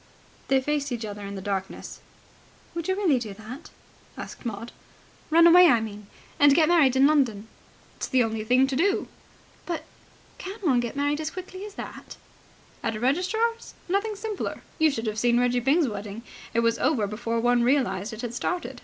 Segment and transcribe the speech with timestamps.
[0.47, 1.99] They faced each other in the darkness.
[2.73, 3.69] "Would you really do that?"
[4.17, 4.71] asked Maud.
[5.29, 6.07] "Run away, I mean,
[6.39, 7.47] and get married in London."
[7.97, 9.07] "It's the only thing to do."
[9.67, 9.83] "But...
[10.39, 12.17] can one get married as quickly as that?"
[12.81, 13.75] "At a registrar's?
[13.87, 14.61] Nothing simpler.
[14.79, 16.23] You should have seen Reggie Byng's wedding.
[16.51, 18.79] It was over before one realized it had started.